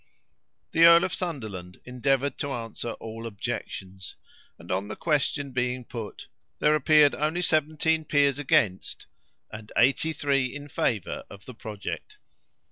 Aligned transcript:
The 0.71 0.85
Earl 0.85 1.03
of 1.03 1.13
Sunderland 1.13 1.79
endeavoured 1.85 2.39
to 2.39 2.51
answer 2.51 2.93
all 2.93 3.27
objections; 3.27 4.15
and 4.57 4.71
on 4.71 4.87
the 4.87 4.95
question 4.95 5.51
being 5.51 5.85
put, 5.85 6.25
there 6.57 6.73
appeared 6.73 7.13
only 7.13 7.43
seventeen 7.43 8.05
peers 8.05 8.39
against, 8.39 9.05
and 9.51 9.71
eighty 9.77 10.11
three 10.11 10.55
in 10.55 10.69
favour 10.69 11.23
of 11.29 11.45
the 11.45 11.53
project. 11.53 12.17